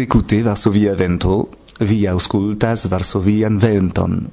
écoutez 0.00 0.42
Varsovia 0.42 0.94
vento, 0.94 1.48
vi 1.80 2.06
auscultas 2.06 2.86
Varsovian 2.88 3.58
venton. 3.58 4.26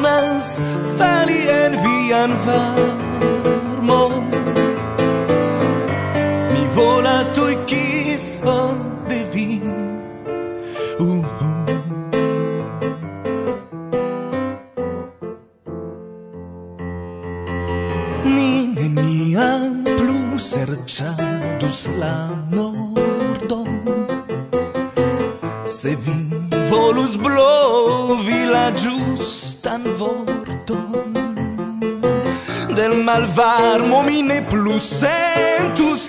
bezonas 0.00 0.60
fali 0.98 1.48
en 1.48 1.76
vian 1.84 2.32
varmon. 2.46 4.24
Mi 6.52 6.66
volas 6.74 7.28
tui 7.34 7.56
kison 7.66 8.89
malvarmo 33.10 34.02
mi 34.02 34.22
ne 34.22 34.40
plus 34.50 35.00
sentus. 35.00 35.99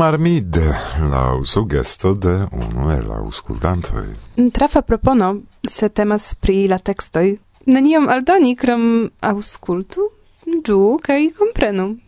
marmid, 0.00 0.56
la 1.10 1.38
sugesto 1.42 2.14
de 2.14 2.48
uno 2.52 2.90
e 2.90 3.02
la 3.02 3.16
auscultantoi. 3.16 4.16
Trafa 4.50 4.80
propono, 4.82 5.42
se 5.60 5.88
temas 5.88 6.34
pri 6.34 6.66
la 6.68 6.78
textoi, 6.78 7.34
neniom 7.66 8.08
aldoni 8.08 8.54
krom 8.56 9.10
auscultu, 9.20 10.06
giu, 10.64 10.96
kai 11.04 11.28
comprenu. 11.36 11.98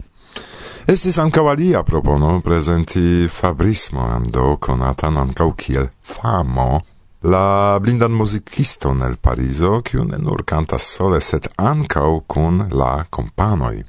Estis 0.88 1.18
ancau 1.20 1.50
alia 1.52 1.82
propono 1.82 2.40
prezenti 2.40 3.28
Fabrismo 3.28 4.06
do 4.24 4.56
conatan 4.56 5.16
ancau 5.16 5.52
kiel 5.54 5.90
famo 6.00 6.80
la 7.22 7.78
blindan 7.80 8.16
muzikiston 8.16 9.04
nel 9.04 9.18
Parizo, 9.20 9.82
kiu 9.84 10.04
ne 10.04 10.16
nur 10.16 10.46
kantas 10.48 10.88
sole, 10.96 11.20
set 11.20 11.50
ancau 11.58 12.22
kun 12.26 12.70
la 12.72 13.04
kompanoj. 13.10 13.84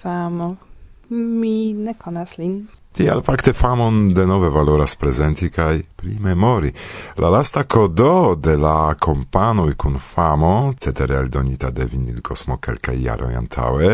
Famo. 0.00 0.56
Mi 1.08 1.72
ne 1.72 1.94
konas 1.94 2.36
lin. 2.36 2.66
Tial 2.98 3.20
fakte 3.22 3.52
famon 3.52 4.14
de 4.14 4.24
nove 4.26 4.48
valoras 4.50 4.96
prezenti 4.98 5.46
kaj 5.54 5.82
primemori. 5.96 6.72
La 7.22 7.28
lasta 7.30 7.62
kodo 7.62 8.34
de 8.34 8.56
la 8.56 8.94
kompanoj 8.98 9.74
kun 9.78 10.00
famo, 10.02 10.72
cetere 10.80 11.14
aldonita 11.16 11.70
de 11.70 11.84
vinil 11.86 12.18
kosmo 12.26 12.56
kelkaj 12.58 12.96
jaroj 12.98 13.36
antaŭe, 13.38 13.92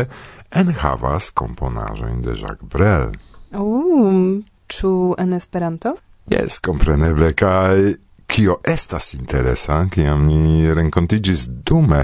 enhavas 0.57 1.29
komponaĵojn 1.37 2.23
de 2.25 2.33
Jacques 2.33 2.65
Brel. 2.73 3.11
Um, 3.53 4.41
ĉu 4.73 5.13
en 5.21 5.37
Esperanto? 5.37 5.93
Jes, 6.33 6.57
kompreneble 6.65 7.35
kai 7.37 7.93
kio 8.25 8.57
estas 8.65 9.13
interesa, 9.13 9.83
kiam 9.93 10.25
ni 10.25 10.73
renkontigis 10.73 11.45
dume 11.45 12.01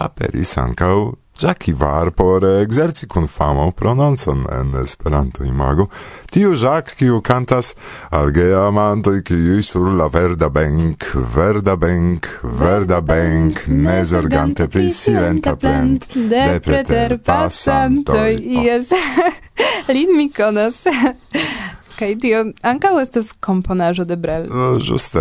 aperis 0.00 0.56
ankaŭ 0.56 0.96
Già 1.38 1.54
chi 1.54 1.72
var 1.72 2.10
por 2.10 2.44
exerci 2.44 3.06
kun 3.06 3.26
famo 3.26 3.72
prononcon 3.72 4.46
en 4.50 4.70
Esperanto 4.82 5.44
imago, 5.44 5.88
tiu 6.30 6.54
Jacques 6.54 6.94
kiu 6.94 7.20
cantas 7.20 7.74
al 8.10 8.30
gea 8.30 8.66
amantoi 8.66 9.22
kiui 9.22 9.62
sur 9.62 9.88
la 9.90 10.08
verda 10.08 10.50
bank, 10.50 11.08
verda 11.34 11.76
bank, 11.76 12.28
verda 12.42 13.00
bank, 13.00 13.66
ne 13.66 14.04
zorgante 14.04 14.68
pri 14.68 14.92
silenta 14.92 15.56
plent, 15.56 16.06
de 16.14 16.60
preter 16.60 17.18
passantoi, 17.18 18.36
oh, 18.36 18.58
oh. 18.58 18.62
ies, 18.62 18.92
lin 19.94 20.16
mi 20.16 20.30
konas. 20.30 20.84
Kaj 21.98 22.16
tio 22.20 22.38
ankaŭ 22.66 22.96
estas 23.02 23.32
komponaĵo 23.40 24.04
de 24.04 24.16
Brel. 24.16 24.48
Oh, 24.50 24.56
no, 24.56 24.70
juste. 24.80 25.20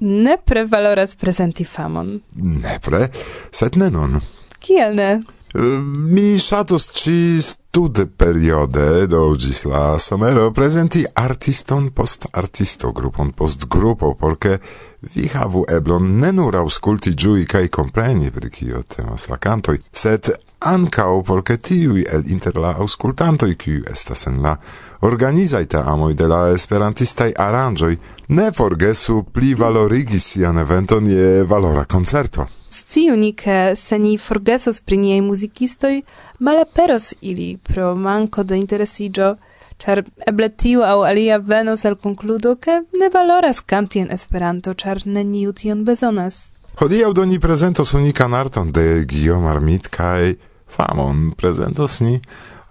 Ne 0.00 0.36
prevaloras 0.44 1.16
prezenti 1.16 1.64
famon. 1.64 2.20
Nepre, 2.36 3.08
sed 3.50 3.76
ne 3.76 3.90
nun. 3.90 4.20
Kiel 4.60 4.94
ne? 4.94 5.10
Ehm, 5.52 6.12
mi 6.12 6.38
shatus 6.38 6.90
ci 6.94 7.40
stud 7.42 8.06
periode, 8.16 9.06
do 9.06 9.34
gis 9.34 9.64
la 9.64 9.98
somero, 9.98 10.50
presenti 10.52 11.04
artiston 11.12 11.90
post 11.90 12.28
artisto, 12.30 12.92
grupon 12.92 13.32
post 13.32 13.66
grupo, 13.66 14.14
porque 14.14 14.60
vi 15.00 15.26
havu 15.32 15.64
eblon 15.66 16.18
ne 16.18 16.30
nur 16.30 16.54
ausculti 16.56 17.14
giui 17.14 17.46
cae 17.46 17.68
compreni 17.68 18.30
per 18.30 18.48
cio 18.48 18.84
temas 18.86 19.26
la 19.26 19.38
cantoi, 19.38 19.82
set 19.90 20.30
ancao 20.60 21.22
por 21.22 21.42
che 21.42 21.56
tiui 21.56 22.04
el 22.04 22.22
inter 22.30 22.56
la 22.56 22.74
auscultantoi 22.76 23.56
qui 23.56 23.80
estas 23.86 24.26
en 24.26 24.42
la 24.42 24.58
organizaita 25.00 25.84
amoi 25.84 26.14
de 26.14 26.26
la 26.28 26.50
esperantistai 26.52 27.32
aranjoi 27.34 27.98
ne 28.28 28.52
forgesu 28.52 29.24
pli 29.32 29.54
valorigi 29.54 30.18
sian 30.18 30.58
eventon 30.58 31.06
je 31.06 31.44
valora 31.44 31.84
concerto. 31.86 32.48
Sciuni 32.68 33.34
che 33.34 33.72
se 33.74 33.98
ni 33.98 34.18
forgesos 34.18 34.80
pri 34.80 34.96
niei 34.96 35.20
musicistoi, 35.20 36.04
malaperos 36.38 37.14
ili 37.20 37.58
pro 37.62 37.94
manco 37.94 38.42
de 38.42 38.56
interesigio, 38.56 39.36
char 39.78 40.04
eble 40.26 40.48
tiu 40.50 40.82
au 40.82 41.02
alia 41.02 41.38
venos 41.38 41.84
al 41.84 41.96
concludo 41.98 42.58
che 42.58 42.84
ne 42.98 43.08
valoras 43.08 43.60
canti 43.64 43.98
en 43.98 44.10
Esperanto, 44.10 44.74
char 44.74 45.06
neniu 45.06 45.52
tion 45.52 45.84
bezonas. 45.84 46.50
Hodiaŭ 46.80 47.12
do 47.12 47.24
ni 47.24 47.38
prezentos 47.38 47.94
unikan 47.94 48.34
arton 48.34 48.70
de 48.72 49.04
Guillaume 49.04 49.48
Armit 49.48 49.88
cae 49.88 50.36
famon 50.76 51.30
presentos 51.36 52.00
ni 52.00 52.20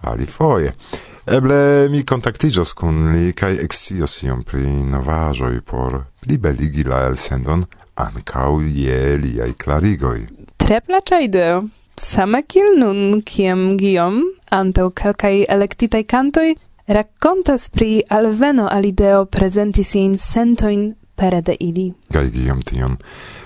alifoje. 0.02 0.74
Eble 1.30 1.90
mi 1.92 2.04
contactigios 2.04 2.74
kun 2.74 3.12
li 3.14 3.34
kaj 3.38 3.60
exios 3.64 4.24
iom 4.24 4.44
pri 4.44 4.64
novaĵoj 4.90 5.62
por 5.62 6.00
plibeligi 6.24 6.84
la 6.88 7.04
elsendon 7.10 7.66
ankaŭ 7.96 8.62
je 8.62 9.18
liaj 9.18 9.52
klarigoj. 9.64 10.20
Tre 10.58 10.80
plaĉa 10.82 11.20
ideo. 11.26 11.64
Same 12.00 12.42
kiel 12.48 12.78
nun, 12.80 13.22
kiam 13.28 13.76
Giom, 13.78 14.22
antau 14.56 14.90
calcai 14.96 15.44
electitai 15.50 16.06
cantoi, 16.08 16.54
racontas 16.88 17.68
pri 17.70 18.04
alveno 18.10 18.70
alideo 18.72 19.26
prezenti 19.26 19.84
siajn 19.84 20.16
sentoin 20.18 20.88
pere 21.16 21.42
de 21.42 21.58
ili. 21.60 21.90
Gai 22.10 22.30
Giom 22.32 22.64
tion 22.64 22.96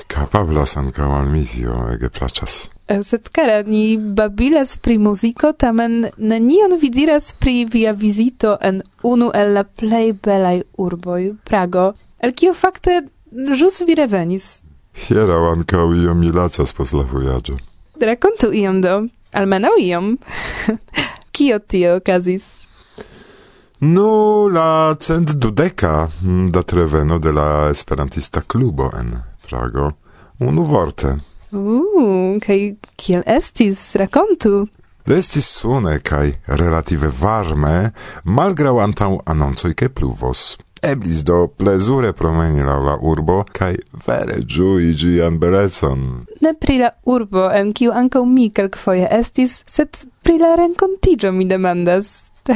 capablas 0.07 0.77
ankaŭ 0.77 1.09
al 1.17 1.33
misio, 1.33 1.73
ege 1.95 2.13
placas. 2.13 2.69
Eh, 2.87 3.03
Setkara, 3.03 3.61
ni 3.63 3.97
babilas 3.97 4.77
pri 4.77 4.97
muziko, 4.97 5.53
tamen 5.53 6.05
nenion 6.17 6.75
vidiras 6.81 7.33
pri 7.39 7.65
via 7.65 7.91
vizito 7.91 8.57
en 8.61 8.81
unu 9.03 9.31
el 9.33 9.53
la 9.53 9.63
plej 9.63 10.13
belaj 10.23 10.61
urboj, 10.77 11.33
Prago, 11.43 11.93
el 12.19 12.33
kio 12.35 12.53
fakte 12.53 13.01
ĵus 13.31 13.81
vi 13.87 13.95
revenis. 13.95 14.49
Hieraŭ 14.93 15.39
ankaŭ 15.53 15.87
iom 15.95 16.19
mi 16.19 16.31
lacas 16.31 16.73
post 16.73 16.93
la 16.93 17.05
vojaĝo. 17.11 17.55
Rakontu 18.01 18.51
iom 18.53 18.81
do, 18.81 18.99
almenaŭ 19.31 19.73
iom. 19.79 20.17
kio 21.35 21.59
tio 21.59 21.95
okazis? 21.95 22.45
Nu, 23.79 24.49
la 24.49 24.95
cent 24.99 25.31
dudeca 25.31 26.07
mm, 26.21 26.51
da 26.51 26.61
treveno 26.61 27.19
de 27.19 27.31
la 27.31 27.69
esperantista 27.71 28.41
klubo 28.41 28.91
en 28.99 29.15
Prago. 29.47 29.91
Unu 30.39 30.63
vorte, 30.63 31.17
Uh, 31.53 32.33
kai 32.41 32.75
kiel 32.97 33.23
estis? 33.29 33.93
Rakontu! 33.99 34.67
Estis 35.05 35.47
sune 35.59 35.97
kai 35.99 36.31
relative 36.47 37.09
varme, 37.19 37.91
malgraŭ 38.23 38.77
antaŭ 38.85 39.11
anoncoj 39.27 39.73
ke 39.75 39.89
pluvos. 39.91 40.53
Eblis 40.83 41.21
do 41.27 41.47
plezure 41.47 42.11
promeni 42.13 42.63
la 42.63 42.77
la 42.79 42.97
urbo 43.01 43.43
kai 43.51 43.75
vere 44.07 44.39
giui 44.47 44.93
gian 44.95 45.39
belecon. 45.39 46.25
Ne 46.41 46.53
pri 46.59 46.77
la 46.81 46.91
urbo, 47.05 47.49
en 47.51 47.71
kiu 47.73 47.91
ankaŭ 47.91 48.25
mi 48.25 48.49
kelkfoje 48.49 49.07
estis, 49.19 49.61
sed 49.67 50.05
pri 50.23 50.39
la 50.39 50.55
renkontiĝo 50.59 51.31
mi 51.31 51.47
demandas. 51.47 52.13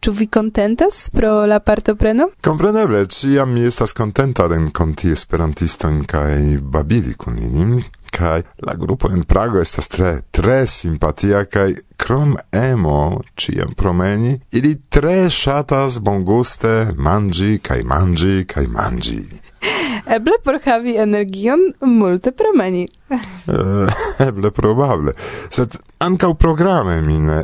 Ĉu 0.00 0.12
vi 0.16 0.26
kontentas 0.32 1.10
pro 1.12 1.46
la 1.46 1.58
partopreno? 1.60 2.30
Kompreneble, 2.44 3.02
ĉiam 3.06 3.52
mi 3.52 3.66
estas 3.68 3.92
kontenta 3.92 4.46
renkonti 4.48 5.12
esperantistojn 5.12 6.04
kaj 6.08 6.56
babili 6.60 7.12
kun 7.14 7.36
ilin 7.38 7.74
kai 8.10 8.42
la 8.66 8.74
gruppo 8.74 9.10
in 9.10 9.24
Prago 9.24 9.60
estas 9.60 9.88
tre 9.88 10.22
tre 10.30 10.66
simpatia 10.66 11.44
kai 11.44 11.74
krom 11.96 12.36
emo 12.52 13.20
ciam 13.36 13.74
promeni 13.76 14.38
ili 14.50 14.74
tre 14.88 15.30
shatas 15.30 16.00
bonguste 16.00 16.92
mangi 16.96 17.58
kai 17.58 17.82
mangi 17.82 18.44
kai 18.44 18.66
mangi 18.66 19.22
Eble 20.16 20.38
por 20.44 20.58
havi 20.64 20.96
energion 20.96 21.60
multe 21.80 22.32
promeni. 22.32 22.88
Eble 24.28 24.50
probable, 24.50 25.12
sed 25.52 25.76
ankaŭ 26.00 26.34
programe 26.40 27.00
mi 27.02 27.18
ne 27.20 27.42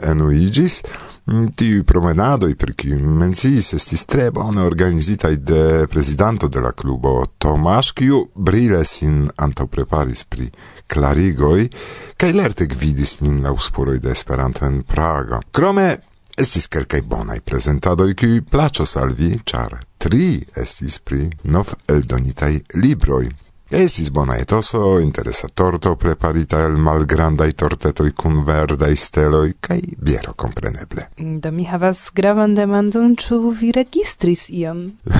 Mm, 1.26 1.49
Tiu 1.58 1.82
promenadoi, 1.82 2.55
per 2.55 2.70
kiu 2.78 3.00
menciis, 3.19 3.73
estis 3.75 4.05
tre 4.06 4.28
bone 4.31 4.62
organizita 4.62 5.32
de 5.34 5.87
prezidanto 5.90 6.46
de 6.46 6.61
la 6.62 6.70
klubo, 6.70 7.25
Tomas 7.38 7.90
kiu 7.93 8.28
in 8.37 8.84
sin 8.84 9.28
antaŭpreparis 9.37 10.25
pri 10.25 10.46
clarigoi 10.87 11.69
kaj 12.17 12.32
lerte 12.32 12.67
gvidis 12.67 13.20
nin 13.23 13.43
la 13.43 13.50
spuroj 13.58 13.99
de 13.99 14.11
Esperanto 14.11 14.64
en 14.67 14.82
Prago. 14.82 15.40
Krome 15.50 15.99
estis 16.38 16.69
kelkaj 16.69 17.02
bonaj 17.02 17.40
prezentadoj, 17.40 18.14
kiuj 18.14 18.43
plaĉos 18.43 18.96
al 18.96 19.10
vi, 19.19 19.41
ĉar 19.44 19.81
tri 19.98 20.44
estis 20.55 21.01
pri 21.01 21.27
nov 21.43 21.74
eldonitaj 21.89 22.53
libroj. 22.77 23.45
Esis 23.69 24.13
bona 24.15 24.37
etoso, 24.39 25.01
interesa 25.01 25.49
torto 25.49 25.96
preparita 25.96 26.61
el 26.63 26.77
malgrandai 26.79 27.51
tortetoi 27.51 28.13
cun 28.15 28.44
verdai 28.46 28.94
steloi, 28.94 29.56
kai 29.58 29.81
biero 29.99 30.37
compreneble. 30.39 31.08
Mm, 31.19 31.41
do 31.43 31.51
mi 31.51 31.67
havas 31.67 32.05
gravan 32.15 32.55
demandon, 32.55 33.17
ču 33.19 33.51
vi 33.51 33.73
registris 33.75 34.46
ion? 34.55 34.85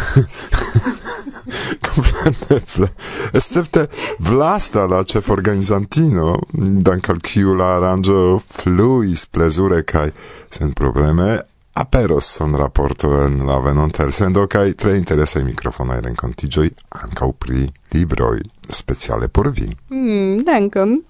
compreneble. 1.89 2.93
Escepte 3.35 3.89
vlasta 4.19 4.87
la 4.87 5.03
cef 5.03 5.33
organizantino, 5.35 6.39
dank 6.87 7.11
al 7.11 7.19
ciu 7.27 7.59
la 7.59 7.75
aranjo 7.81 8.39
fluis 8.39 9.27
plezure 9.27 9.83
cae 9.83 10.15
sen 10.55 10.71
probleme 10.71 11.41
aperos 11.77 12.25
son 12.25 12.57
rapporto 12.57 13.25
en 13.25 13.47
la 13.47 13.59
venonta 13.61 14.11
sendo 14.11 14.47
kaj 14.49 14.73
tre 14.81 14.97
interesaj 14.97 15.45
mikrofonaj 15.45 16.01
renkontiĝoj 16.07 16.71
ankaŭ 17.05 17.33
pri 17.33 17.67
libroi, 17.93 18.41
speciale 18.69 19.29
por 19.29 19.51
vi. 19.53 19.69
Mm, 19.91 20.45
dankon. 20.49 21.03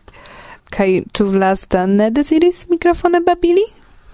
Kai 0.70 1.04
tu 1.12 1.28
vlasta 1.30 1.86
ne 1.86 2.10
desiris 2.10 2.66
mikrofone 2.68 3.20
babili? 3.20 3.62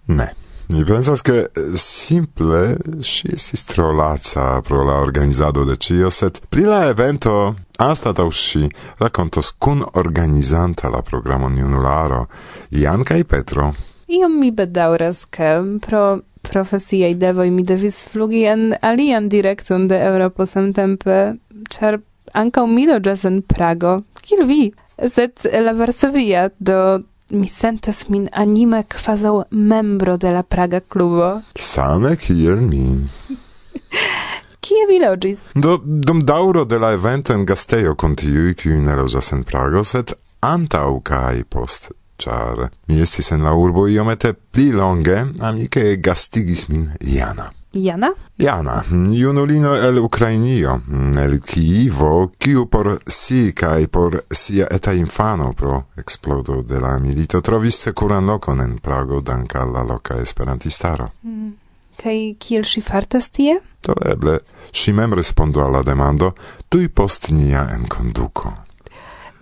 Ne. 0.06 0.28
Mi 0.68 0.84
pensas 0.84 1.22
che 1.22 1.38
eh, 1.40 1.70
simple 1.74 2.76
si 3.00 3.28
estis 3.32 3.64
tro 3.64 3.92
laca 3.92 4.60
pro 4.60 4.84
la 4.84 5.00
organizado 5.00 5.64
de 5.64 5.76
cio, 5.76 6.10
set 6.10 6.40
pri 6.48 6.62
la 6.62 6.86
evento 6.88 7.54
anstatau 7.78 8.30
si 8.30 8.68
racontos 8.98 9.52
kun 9.58 9.84
organizanta 9.92 10.88
la 10.88 11.02
programo 11.02 11.48
niunularo, 11.48 12.26
Ian 12.70 13.04
kai 13.04 13.24
Petro. 13.24 13.74
Iom 14.06 14.38
mi 14.38 14.52
bedauras 14.52 15.24
che 15.28 15.78
pro 15.80 16.22
profesiaj 16.42 17.14
devoj 17.14 17.50
mi 17.50 17.62
devis 17.62 18.08
flugi 18.12 18.44
en 18.44 18.74
alian 18.80 19.28
direkton 19.28 19.88
de 19.88 19.98
Europo 20.06 20.46
samtempe, 20.46 21.34
ĉar 21.70 21.98
ankaŭ 22.38 22.66
mi 22.66 22.86
loĝas 22.88 23.24
en 23.28 23.40
Prago, 23.42 24.00
kiel 24.22 24.44
vi, 24.48 24.62
sed 25.08 25.46
la 25.66 25.72
Varsovia 25.76 26.48
do 26.58 27.00
mi 27.32 27.48
sentas 27.48 28.08
min 28.08 28.28
anime 28.32 28.82
kvazaŭ 28.94 29.34
membro 29.50 30.16
de 30.16 30.32
la 30.32 30.42
Praga 30.42 30.80
klubo. 30.80 31.40
Same 31.56 32.16
kiel 32.16 32.60
mi. 32.60 32.84
Kie 34.64 34.84
vi 34.88 35.00
loĝis? 35.02 35.48
Do 35.54 35.78
dum 35.84 36.20
dauro 36.26 36.64
de 36.64 36.78
la 36.78 36.92
evento 36.94 37.34
en 37.34 37.46
gastejo 37.46 37.96
kontiui, 37.98 38.54
kiu 38.54 38.78
ne 38.78 38.94
loĝas 39.00 39.32
en 39.34 39.42
Prago, 39.48 39.82
sed 39.84 40.14
antau 40.42 41.00
kai 41.00 41.42
post 41.48 41.90
char 42.22 42.68
mi 42.88 43.00
estis 43.00 43.32
en 43.34 43.42
la 43.46 43.54
urbo 43.54 43.88
iomete 43.88 44.32
pli 44.34 44.70
longe, 44.70 45.18
amike 45.40 45.96
gastigis 45.96 46.68
min 46.68 46.88
Jana. 47.00 47.50
Jana? 47.72 48.12
Jana, 48.38 48.84
junulino 48.90 49.76
el 49.76 49.98
Ukrainio, 49.98 50.82
mm, 50.86 51.18
el 51.18 51.40
Kivo, 51.40 52.32
kiu 52.38 52.66
por 52.66 53.00
si 53.06 53.52
kai 53.52 53.86
por 53.86 54.24
sia 54.30 54.66
eta 54.70 54.92
infano 54.92 55.52
pro 55.52 55.86
eksplodo 55.96 56.62
de 56.62 56.80
la 56.80 56.98
milito 56.98 57.40
trovis 57.40 57.80
securan 57.80 58.26
lokon 58.26 58.60
en 58.60 58.78
Prago 58.78 59.20
dank 59.20 59.54
la 59.54 59.82
loka 59.82 60.20
esperantistaro. 60.20 61.12
Mm. 61.22 61.52
Kai 61.96 62.36
kiel 62.38 62.64
si 62.64 62.80
fartas 62.80 63.30
tie? 63.30 63.60
To 63.80 63.94
eble 64.04 64.40
si 64.72 64.92
mem 64.92 65.14
respondo 65.14 65.64
alla 65.64 65.82
demando 65.82 66.34
tui 66.68 66.88
post 66.88 67.30
nia 67.30 67.68
enkonduko. 67.74 68.61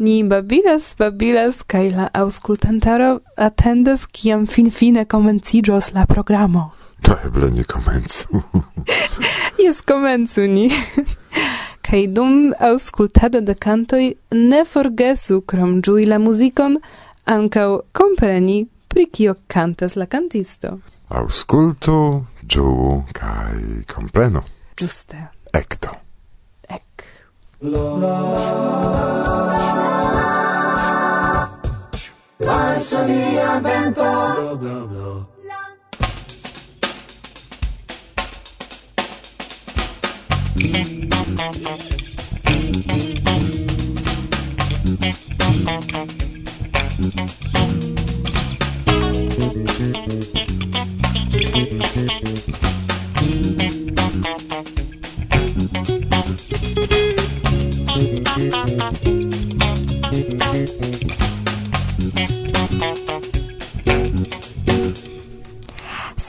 Ni 0.01 0.25
babilas, 0.25 0.95
babilas, 0.99 1.63
kai 1.63 1.91
la 1.91 2.07
auscultantaro 2.15 3.19
attendas 3.37 4.07
kiam 4.09 4.47
finfine 4.47 5.05
komenciĝos 5.05 5.93
la 5.93 6.07
programo. 6.09 6.71
Do 7.05 7.17
eble 7.27 7.51
ni 7.51 7.65
komencu. 7.65 8.41
Jes, 9.63 9.83
komencu 9.85 10.47
ni. 10.49 10.71
kai 11.87 12.07
dum 12.07 12.55
auscultado 12.71 13.41
de 13.41 13.55
cantoi 13.55 14.15
ne 14.33 14.65
forgesu 14.65 15.41
krom 15.41 15.83
giui 15.83 16.07
la 16.09 16.19
muzikon 16.19 16.79
ancau 17.27 17.83
compreni 17.93 18.67
pri 18.89 19.05
kio 19.13 19.35
cantas 19.49 19.97
la 20.01 20.07
cantisto. 20.07 20.79
Auscultu, 21.09 22.25
giu, 22.49 23.03
kai 23.13 23.85
compreno. 23.95 24.45
Giuste. 24.77 25.29
Ecto. 25.53 25.93
Ec. 26.69 27.05
La, 27.61 27.85
la, 28.01 28.15
la, 28.31 29.51
la. 29.59 29.70
Varsovia 32.51 33.61
vento. 33.61 34.03
Bla 34.03 34.57
bla 34.57 34.87
bla 34.87 35.11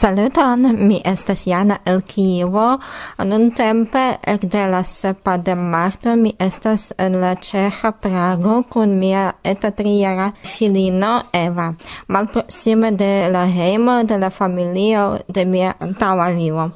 Saluton, 0.02 0.64
mi 0.88 1.02
estas 1.06 1.46
Jana 1.46 1.76
el 1.86 2.00
Kievo. 2.02 2.80
Nun 3.22 3.52
tempe, 3.54 4.02
ekde 4.26 4.64
la 4.72 4.80
sepa 4.84 5.36
de 5.38 5.54
marto, 5.56 6.16
mi 6.16 6.32
estas 6.40 6.88
en 6.98 7.20
la 7.22 7.36
Ĉeĥa 7.36 7.92
Prago 8.02 8.56
kun 8.64 8.96
mia 8.98 9.28
eta 9.44 9.70
trijara 9.70 10.32
filino 10.42 11.12
Eva, 11.32 11.68
malproxime 12.08 12.92
de 12.98 13.30
la 13.30 13.46
heimo 13.46 14.02
de 14.04 14.18
la 14.18 14.32
familio 14.32 15.20
de 15.28 15.46
mia 15.46 15.76
antaua 15.80 16.32
vivo. 16.32 16.72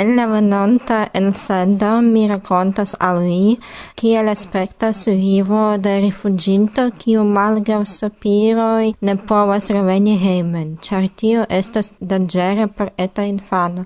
En 0.00 0.16
la 0.16 0.24
venonta 0.26 0.98
elsendo 1.12 1.88
mi 2.00 2.22
racontas 2.28 2.92
al 3.06 3.18
vi 3.24 3.58
kiel 4.00 4.28
aspektas 4.32 5.00
vivo 5.06 5.64
de 5.86 5.92
rifuginto 6.04 6.84
kiu 7.00 7.24
malgraŭ 7.36 7.80
sopiroj 7.90 8.86
ne 9.08 9.14
povas 9.32 9.68
reveni 9.76 10.14
hejmen, 10.22 10.70
ĉar 10.86 11.08
tio 11.22 11.44
estas 11.58 11.92
danĝere 12.12 12.66
por 12.78 12.92
eta 13.06 13.26
infano. 13.32 13.84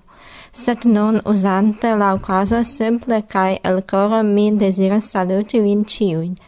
Sed 0.63 0.87
nun 0.95 1.19
uzante 1.33 1.91
la 2.03 2.13
okazo 2.19 2.63
simple 2.63 3.19
kaj 3.35 3.51
el 3.73 3.83
koro 3.95 4.23
mi 4.31 4.47
deziras 4.63 5.11
saluti 5.17 5.65
vin 5.67 5.83
ĉiujn, 5.97 6.39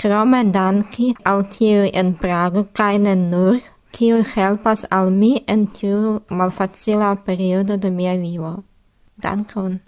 krome 0.00 0.42
danki 0.56 1.10
al 1.34 1.44
tiuj 1.58 1.92
en 2.04 2.14
Prago 2.24 2.64
kaj 2.80 2.94
ne 3.04 3.14
nur, 3.26 3.60
kiuj 3.92 4.24
helpas 4.32 4.88
al 5.00 5.14
mi 5.20 5.32
en 5.46 5.68
tiu 5.78 6.18
malfacila 6.40 7.14
periodo 7.28 7.76
de 7.76 7.90
mia 8.00 8.16
vivo. 8.26 8.56
Dankon. 9.20 9.80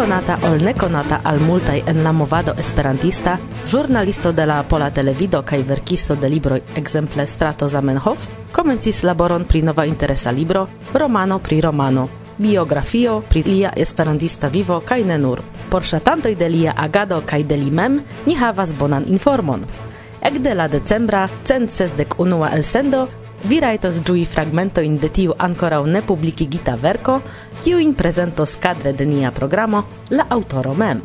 konata 0.00 0.38
ol 0.48 0.62
nekonata 0.64 1.20
al 1.24 1.40
multaj 1.44 1.82
en 1.86 1.98
la 2.02 2.12
movado 2.12 2.54
esperantista, 2.56 3.34
ĵurnalisto 3.66 4.32
de 4.32 4.46
la 4.46 4.62
Pola 4.62 4.88
Televido 4.90 5.42
kaj 5.42 5.58
verkisto 5.68 6.14
de 6.16 6.28
libroj 6.28 6.60
ekzemple 6.76 7.26
Strato 7.26 7.68
Zamenhof, 7.68 8.24
komencis 8.52 9.02
laboron 9.04 9.44
pri 9.44 9.60
nova 9.62 9.84
interesa 9.84 10.30
libro, 10.30 10.66
romano 10.94 11.38
pri 11.38 11.60
romano, 11.60 12.08
biografio 12.40 13.20
pri 13.28 13.42
lia 13.42 13.70
esperantista 13.76 14.48
vivo 14.48 14.80
kaj 14.80 15.04
ne 15.04 15.18
nur. 15.18 15.42
Por 15.70 15.84
ŝatantoj 15.84 16.34
de 16.34 16.48
lia 16.48 16.72
agado 16.76 17.20
kaj 17.26 17.42
de 17.44 17.56
li 17.56 17.70
mem 17.70 18.00
ni 18.26 18.34
havas 18.34 18.74
bonan 18.74 19.04
informon. 19.08 19.64
Ekde 20.22 20.54
la 20.54 20.68
decembra 20.68 21.28
cent 21.44 21.70
sesdek 21.70 22.18
unua 22.18 22.50
elsendo 22.56 23.08
vi 23.44 23.60
rajtos 23.60 24.00
ĝui 24.04 24.24
fragmentojn 24.28 24.98
de 25.00 25.08
tiu 25.08 25.34
ankoraŭ 25.38 25.84
ne 25.86 26.02
publikigita 26.02 26.76
verko, 26.76 27.20
kiujn 27.60 27.94
prezentos 27.94 28.56
kadre 28.60 28.92
de 28.92 29.06
nia 29.06 29.32
programo 29.32 29.84
la 30.10 30.26
aŭtoro 30.28 30.74
mem. 30.74 31.00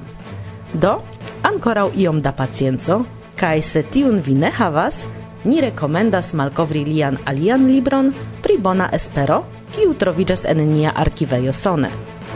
Do, 0.74 0.98
ankoraŭ 1.44 1.92
iom 1.96 2.22
da 2.22 2.32
pacienco, 2.36 3.04
kaj 3.40 3.62
se 3.62 3.84
tiun 3.84 4.20
vi 4.20 4.36
ne 4.36 4.52
havas, 4.52 5.06
ni 5.46 5.62
rekomendas 5.62 6.34
malkovri 6.34 6.84
lian 6.86 7.18
alian 7.26 7.68
libron 7.70 8.14
plej 8.56 8.64
bona 8.64 8.88
espero, 8.94 9.44
kiu 9.74 9.94
troviĝas 10.00 10.46
en 10.48 10.62
nia 10.70 10.92
arkivejo 10.96 11.52
Sone. 11.54 11.90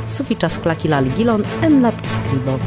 Sufiĉas 0.08 0.60
klaki 0.60 0.90
la 0.90 1.00
ligilon 1.00 1.44
en 1.64 1.82
la 1.82 1.92
priskribo. 1.92 2.58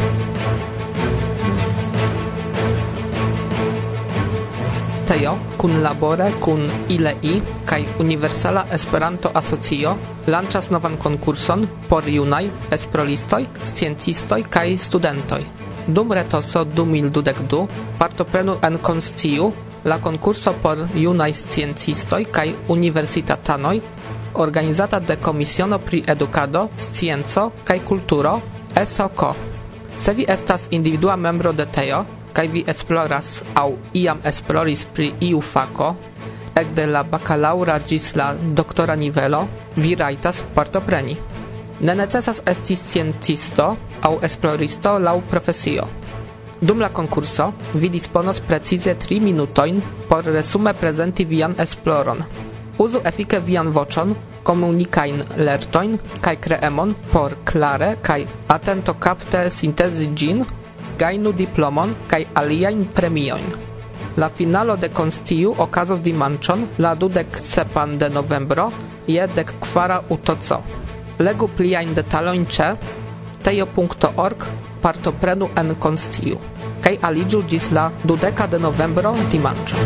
Teo 5.07 5.35
kunlabore 5.59 6.31
kun 6.41 6.71
ILEI 6.89 7.43
kaj 7.67 7.83
Universala 8.01 8.65
Esperanto-Asocio 8.73 9.97
lanĉas 10.27 10.71
novan 10.71 10.97
konkurson 10.97 11.67
por 11.89 12.09
junaj 12.09 12.49
esprolistoj, 12.71 13.45
sciencistoj 13.65 14.47
kaj 14.49 14.79
studentoj. 14.79 15.43
Dum 15.87 16.13
retoso 16.13 16.65
2022 16.65 17.49
du 17.51 17.67
partoprenu 17.99 18.57
en 18.63 18.79
konsciu 18.79 19.53
la 19.85 19.99
concurso 20.01 20.55
por 20.63 20.79
junaj 20.95 21.33
sciencistoj 21.33 22.25
kaj 22.31 22.55
universitatanoj 22.69 23.81
organizata 24.35 25.01
de 25.01 25.17
Komisiono 25.17 25.79
pri 25.79 26.03
Edukado, 26.07 26.69
Scienco 26.77 27.51
kaj 27.65 27.79
Kulturo 27.85 28.41
SOKO. 28.85 29.35
Se 29.97 30.15
vi 30.15 30.25
estas 30.29 30.69
individua 30.71 31.17
membro 31.17 31.53
de 31.53 31.67
teo 31.67 32.05
kaj 32.33 32.47
vi 32.49 32.65
esploras 32.67 33.43
aŭ 33.55 33.69
iam 33.95 34.21
esploris 34.25 34.87
pri 34.95 35.13
iu 35.21 35.41
fako, 35.41 35.95
ekde 36.57 36.87
la 36.87 37.03
bakalaŭra 37.05 37.79
ĝis 37.89 38.15
la 38.17 38.33
doktora 38.61 38.97
nivelo, 38.97 39.47
vi 39.77 39.95
rajtas 39.95 40.43
partopreni. 40.55 41.17
Ne 41.81 41.95
necesas 41.95 42.43
esti 42.47 42.77
sciencisto 42.77 43.77
aŭ 44.03 44.15
esploristo 44.23 44.99
laŭ 44.99 45.21
profesio. 45.31 45.85
Dum 46.63 46.79
la 46.79 46.89
konkurso 46.95 47.53
vi 47.75 47.89
disponos 47.91 48.39
precize 48.41 48.95
tri 48.95 49.17
minutojn 49.21 49.81
por 50.09 50.25
resume 50.25 50.73
prezenti 50.75 51.25
vian 51.25 51.57
esploron. 51.59 52.23
Uzu 52.79 53.01
efike 53.05 53.41
vian 53.43 53.73
voĉon, 53.75 54.13
komunikain 54.47 55.25
lertojn 55.37 55.99
kaj 56.23 56.37
kreemon 56.45 56.95
por 57.11 57.35
klare 57.51 57.97
kaj 58.03 58.21
atento 58.47 58.95
kapte 58.95 59.43
sintezi 59.51 60.09
ĝin, 60.15 60.45
gajnu 61.03 61.35
diplomon 61.43 61.97
kaj 62.07 62.23
aliajn 62.35 62.87
premiojn. 62.95 63.51
La 64.17 64.31
finalo 64.31 64.77
de 64.77 64.95
konstiu 64.95 65.57
okazos 65.67 66.01
dimanĉon 66.07 66.67
la 66.79 66.95
dudek 66.95 67.43
sepan 67.43 67.99
de 67.99 68.09
novembro 68.09 68.71
je 69.07 69.27
dek 69.35 69.55
kvara 69.67 70.03
utoco. 70.11 70.63
Legu 71.19 71.51
pliajn 71.57 71.95
detalojn 71.99 72.47
ĉe 72.47 72.75
tejo.org 73.45 74.49
partoprenu 74.83 75.49
en 75.57 75.75
konstiu 75.87 76.41
kaj 76.83 76.97
aliĝu 77.09 77.43
ĝis 77.53 77.71
la 77.77 77.91
dudeka 78.05 78.47
de 78.51 78.59
novembro 78.59 79.15
dimanĉo. 79.31 79.85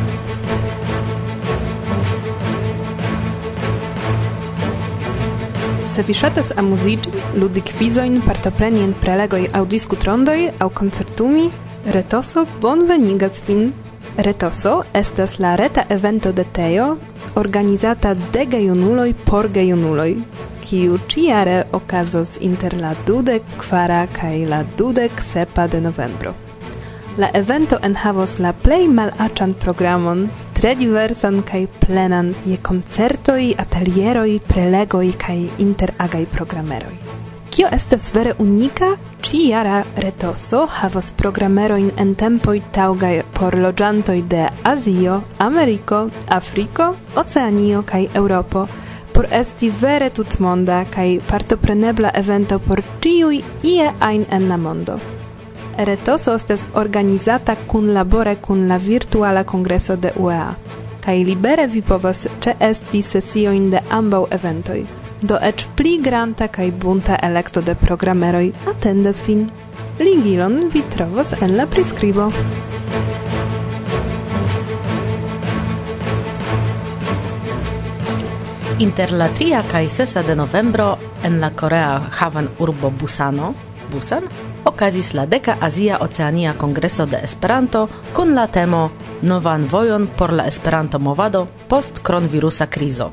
Se 5.87 6.03
vi 6.03 6.15
ŝatas 6.19 6.51
amuziĝi, 6.59 7.13
ludi 7.39 7.63
kvizojn, 7.63 8.19
partopreni 8.27 8.83
en 8.83 8.95
prelegoj 9.05 9.45
aŭ 9.55 9.63
diskutrondoj 9.71 10.41
aŭ 10.59 10.69
koncertumi, 10.81 11.47
Retoso 11.95 12.43
bonvenigas 12.61 13.45
vin. 13.47 13.69
Retoso 14.17 14.85
estas 14.95 15.39
la 15.39 15.57
reta 15.57 15.85
evento 15.91 16.33
de 16.33 16.45
Teo, 16.45 16.97
organizata 17.35 18.15
de 18.15 18.47
gejunuloj 18.47 19.13
por 19.29 19.49
gejunuloj, 19.53 20.15
kiu 20.65 20.97
ĉiare 21.13 21.57
okazos 21.77 22.39
inter 22.41 22.79
la 22.81 22.95
dudek 23.07 23.45
kvara 23.61 24.07
kaj 24.17 24.39
la 24.49 24.63
dudek 24.79 25.21
sepa 25.21 25.67
de 25.69 25.83
novembro. 25.85 26.33
La 27.19 27.29
evento 27.35 27.77
enhavos 27.83 28.39
la 28.39 28.55
plej 28.65 28.89
malaĉan 28.89 29.53
programon, 29.61 30.31
tre 30.57 30.73
diversan 30.81 31.43
kaj 31.43 31.67
plenan 31.85 32.33
je 32.47 32.57
koncertoj, 32.57 33.53
atelieroj, 33.59 34.39
prelegoj 34.49 35.13
kaj 35.27 35.39
interagaj 35.59 36.25
programeroj. 36.33 37.26
Kio 37.57 37.69
estas 37.73 38.11
vere 38.15 38.33
unika, 38.39 38.87
ĉi-jara 39.25 39.77
retoso 40.05 40.59
havas 40.69 41.07
programerojn 41.17 41.87
en 42.03 42.11
tempoi 42.21 42.59
taugai 42.73 43.23
por 43.39 43.55
loĝantoj 43.59 44.17
de 44.33 44.43
Azio, 44.73 45.15
Ameriko, 45.45 46.01
Afriko, 46.37 46.89
Oceanio 47.23 47.81
kaj 47.93 48.09
Europo, 48.21 48.67
por 49.15 49.29
esti 49.39 49.71
vere 49.81 50.11
tutmonda 50.11 50.83
kaj 50.97 51.07
partoprenebla 51.31 52.11
evento 52.23 52.59
por 52.67 52.83
ĉiuj 53.01 53.41
ie 53.73 53.89
ajn 54.11 54.29
en 54.31 54.49
la 54.51 54.61
mondo. 54.67 54.99
Retoso 55.79 56.37
estas 56.37 56.67
organizata 56.75 57.57
kun 57.67 57.89
labore 57.95 58.37
kun 58.37 58.69
la 58.69 58.77
virtuala 58.77 59.45
kongreso 59.45 59.97
de 59.97 60.13
UEA, 60.17 60.53
kaj 61.09 61.17
libere 61.25 61.67
vi 61.67 61.83
povas 61.83 62.27
ĉeesti 62.41 63.03
sesiojn 63.03 63.71
de 63.71 63.85
ambaŭ 64.03 64.25
eventoj 64.41 65.06
do 65.23 65.39
ecz 65.43 65.67
pli 65.77 65.99
granta 66.03 66.49
kaj 66.49 66.71
bunta 66.71 67.19
elekto 67.23 67.61
de 67.61 67.75
programeroj 67.75 68.53
atendas 68.67 69.23
vin. 69.29 69.51
Ligilon 69.99 70.69
vi 70.73 70.83
trovos 70.91 71.33
en 71.33 71.57
la 71.57 71.67
prescribo. 71.67 72.31
Inter 78.79 79.13
la 79.13 79.29
tria 79.29 79.63
kaj 79.71 79.89
6 79.89 80.27
de 80.27 80.35
novembro 80.37 80.99
en 81.25 81.41
la 81.41 81.51
Korea 81.51 82.11
haven 82.19 82.49
urbo 82.59 82.91
Busano, 82.91 83.55
Busan, 83.93 84.25
okazis 84.65 85.15
la 85.15 85.27
deka 85.27 85.57
Azia 85.61 85.99
Oceania 86.01 86.55
Kongreso 86.59 87.07
de 87.07 87.17
Esperanto 87.25 87.89
kun 88.13 88.35
la 88.35 88.47
temo 88.47 88.91
Novan 89.23 89.67
vojon 89.69 90.09
por 90.19 90.33
la 90.33 90.45
Esperanto 90.47 90.99
movado 90.99 91.49
post 91.69 92.03
kronvirusa 92.03 92.67
krizo. 92.67 93.11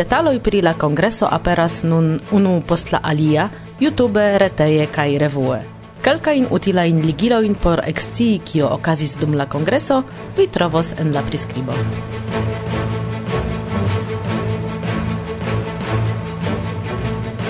Detaloj 0.00 0.38
pri 0.40 0.62
la 0.64 0.72
kongreso 0.80 1.26
aperas 1.28 1.82
nun 1.84 2.20
unu 2.32 2.62
post 2.66 2.92
la 2.92 3.00
alia, 3.04 3.50
YouTube, 3.80 4.22
reteje 4.38 4.86
kaj 4.88 5.18
revue. 5.20 5.58
Kelkajn 6.00 6.46
utilajn 6.56 7.02
ligilojn 7.04 7.54
por 7.54 7.82
ekscii 7.84 8.38
kio 8.40 8.70
okazis 8.72 9.18
dum 9.20 9.34
la 9.36 9.44
kongreso 9.44 9.98
vi 10.38 10.46
trovos 10.46 10.94
en 10.96 11.12
la 11.12 11.20
priskribo. 11.22 11.76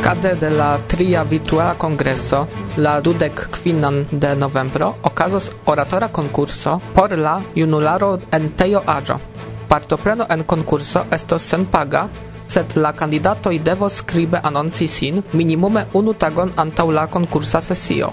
Cade 0.02 0.32
de 0.40 0.50
la 0.50 0.78
tria 0.88 1.22
virtuala 1.22 1.76
congresso, 1.78 2.48
la 2.76 2.96
dudek 3.00 3.44
kvinan 3.50 4.08
de 4.10 4.34
novembro, 4.36 4.96
okazos 5.02 5.52
oratora 5.66 6.08
concurso 6.08 6.80
por 6.94 7.14
la 7.18 7.36
junularo 7.54 8.18
en 8.32 8.50
Tejo 8.56 8.82
Aĝo. 8.86 9.20
Partopreno 9.68 10.26
en 10.28 10.42
concurso 10.42 11.06
estos 11.12 11.42
senpaga, 11.42 12.08
sed 12.52 12.76
la 12.76 12.92
kandidatoj 13.00 13.58
devos 13.68 14.00
scribe 14.02 14.40
anonci 14.50 14.88
sin 14.88 15.22
minimume 15.32 15.84
unu 16.00 16.14
tagon 16.14 16.50
antaŭ 16.56 16.88
la 16.98 17.06
konkursa 17.06 17.60
sesio. 17.60 18.10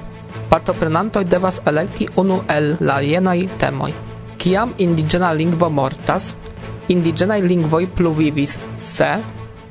Partoprenantoj 0.49 1.23
devas 1.25 1.59
electi 1.65 2.07
unu 2.15 2.41
el 2.57 2.75
la 2.79 2.99
jenaj 3.01 3.39
temoj. 3.57 3.91
Kiam 4.37 4.73
indigena 4.77 5.33
lingvo 5.33 5.69
mortas, 5.69 6.35
indiĝenaj 6.87 7.41
lingvoi 7.41 7.87
pluvivis, 7.87 8.57
se 8.77 9.11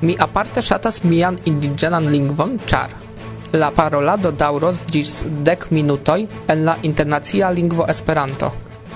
mi 0.02 0.16
aparte 0.18 0.62
shatas 0.62 1.02
mian 1.04 1.38
indigenan 1.44 2.11
lingvon, 2.12 2.58
ĉar 2.66 3.06
la 3.52 3.70
parolado 3.70 4.32
daŭros 4.32 4.82
gis 4.90 5.23
dek 5.49 5.68
minutoj 5.70 6.26
en 6.52 6.64
la 6.64 6.76
internacia 6.82 7.50
lingvo 7.50 7.86
Esperanto. 7.88 8.52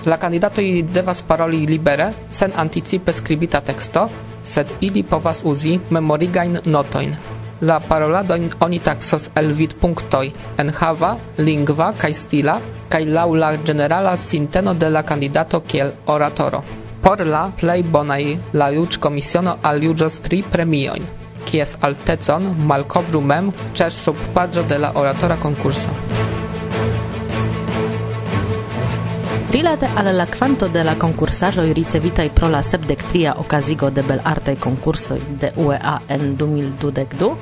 La 0.06 0.16
candidatoi 0.18 0.82
devas 0.92 1.22
paroli 1.22 1.64
libere, 1.66 2.12
sen 2.30 2.52
anticipe 2.56 3.12
skribita 3.12 3.60
teksto, 3.60 4.08
sed 4.42 4.72
ili 4.80 5.02
povas 5.02 5.42
uzi 5.44 5.78
memorigain 5.90 6.58
notoin. 6.64 7.16
La 7.60 7.80
paroladoin 7.80 8.50
oni 8.60 8.78
taksos 8.80 9.30
el 9.36 9.52
vidpunktoj 9.52 10.30
enhava, 10.58 11.16
lingva 11.38 11.92
kai 11.98 12.12
stila 12.14 12.60
kai 12.88 13.04
laŭ 13.06 13.28
la 13.42 13.50
ĝenerala 13.56 14.16
sinteno 14.16 14.74
de 14.74 14.88
la 14.90 15.02
candidato 15.02 15.60
kiel 15.60 15.92
oratoro. 16.06 16.62
Por 17.02 17.20
la 17.26 17.44
plei 17.60 17.82
bonai 17.82 18.38
la 18.52 18.70
juĝkomisiono 18.74 19.56
aljuĝos 19.62 20.20
tri 20.26 20.42
premioin, 20.42 21.06
kies 21.44 21.76
altecon 21.80 22.50
malkovru 22.72 23.20
mem 23.20 23.52
ĉe 23.74 23.90
subpaĝo 24.02 24.66
de 24.68 24.78
la 24.78 24.92
oratora 25.04 25.36
konkurso. 25.36 26.39
Rilate 29.50 29.86
al 29.96 30.16
la 30.16 30.26
quanto 30.26 30.68
de 30.68 30.84
la 30.84 30.96
concursajo 30.96 31.62
ricevitai 31.62 32.30
pro 32.30 32.48
la 32.48 32.62
sepdektria 32.62 33.34
okazigo 33.36 33.90
de 33.90 34.02
bel 34.02 34.20
artei 34.22 34.56
concursoi 34.56 35.18
de 35.40 35.52
UEA 35.56 36.02
en 36.06 36.36
2022, 36.36 37.36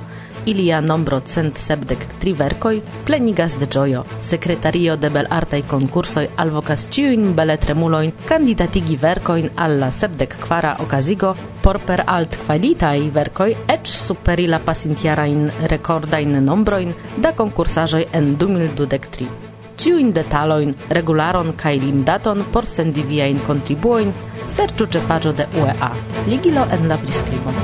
ilia 0.47 0.81
nombro 0.81 1.21
cent 1.21 1.59
sepdek 1.61 2.07
tri 2.19 2.33
verkoj 2.33 2.81
plenigas 3.05 3.59
de 3.59 3.67
gioio. 3.67 4.07
Sekretario 4.21 4.97
de 4.97 5.11
belartaj 5.11 5.67
konkursoj 5.69 6.31
alvokas 6.37 6.87
ĉiujn 6.89 7.35
beletremulojn 7.37 8.15
kandidatigi 8.31 8.97
verkojn 8.97 9.51
al 9.57 9.77
la 9.83 9.91
sepdek 9.93 10.39
kvara 10.47 10.79
okazigo 10.81 11.35
por 11.61 11.79
per 11.85 12.07
alt 12.07 12.39
qualitai 12.47 13.11
vercoi 13.11 13.53
ec 13.69 13.85
superi 13.85 14.47
la 14.49 14.63
pasintiarain 14.65 15.51
recordain 15.75 16.41
nombroin 16.41 16.95
da 17.19 17.35
concursajoi 17.35 18.09
en 18.13 18.39
2023. 18.39 19.48
Ciuin 19.79 20.09
detaloin, 20.11 20.73
regularon 20.91 21.53
kaj 21.61 21.77
limdaton 21.85 22.41
por 22.51 22.67
sendi 22.67 23.05
viajn 23.07 23.39
contribuoin, 23.47 24.11
serĉu 24.57 24.89
ce 24.91 25.05
pagio 25.07 25.33
de 25.41 25.47
UEA. 25.55 25.93
Ligilo 26.27 26.67
en 26.75 26.89
la 26.91 26.99
prescribo. 26.99 27.55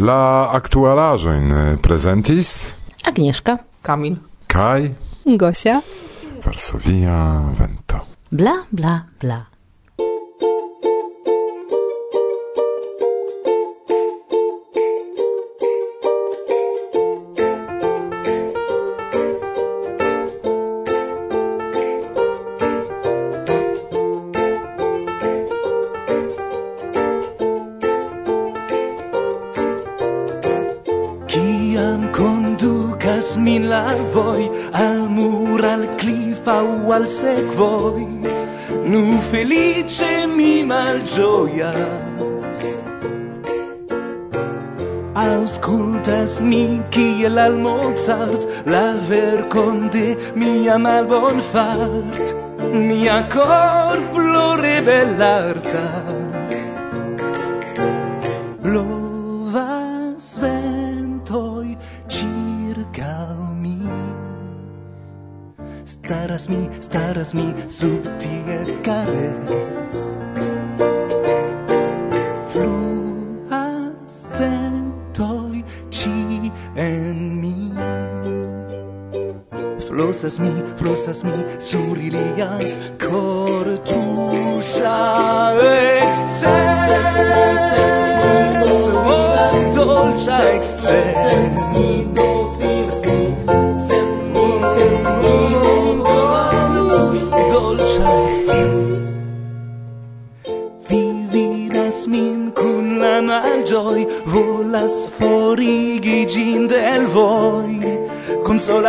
La 0.00 0.48
aktualaĵojn 0.56 1.50
eh, 1.52 1.64
prezentis 1.84 2.50
Agnieszka, 3.04 3.58
Kamil. 3.84 4.16
Kaj? 4.48 4.86
Gosia, 5.36 5.76
Varsovia 6.40 7.18
Vento. 7.58 8.00
Bla 8.32 8.62
bla 8.72 8.94
bla. 9.20 9.49
sekvoj 37.20 38.00
Nu 38.90 39.02
felice 39.30 40.10
mi 40.36 40.52
malĝojas 40.64 42.20
Auscultas 45.20 46.38
mi 46.40 46.62
kiel 46.94 47.38
al 47.38 47.58
Mozart 47.60 48.46
La 48.66 48.86
verkon 49.08 49.88
te 49.92 50.14
mia 50.38 50.78
malbonfart. 50.78 52.34
Mia 52.72 53.20
cor 53.34 54.00
plore 54.14 54.74
bellarta 54.86 55.86
Blore 58.62 59.09
mi, 66.50 66.68
staras 66.80 67.32
mi 67.34 67.54
sub 67.68 68.02
ties 68.18 68.76
cares. 68.82 70.16
Fluas 72.52 74.12
sentoi 74.36 75.64
ci 75.88 76.52
en 76.74 77.40
mi 77.40 77.72
Flosas 79.86 80.38
mi, 80.38 80.52
flosas 80.76 81.22
mi 81.24 81.44
sur 81.58 81.98
ilia 81.98 82.50
cor 82.98 83.49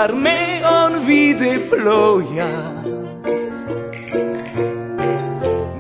l'armeon 0.02 0.94
vide 1.06 1.54
ploias 1.70 2.88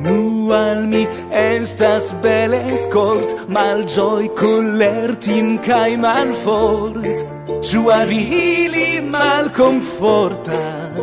Nu 0.06 0.52
al 0.54 0.82
mi 0.92 1.04
estas 1.32 2.12
bel 2.24 2.54
escort 2.54 3.30
Malgioi 3.56 4.28
collertin 4.42 5.58
cae 5.66 5.98
malfort. 6.06 7.08
Ciu 7.66 7.90
al 7.98 8.12
ili 8.14 8.90
malconfortas 9.16 11.01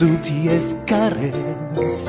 su 0.00 0.16
ties 0.22 0.74
cares. 0.86 2.08